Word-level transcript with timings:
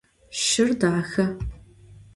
Şşır 0.39 0.69
daxe. 0.81 1.25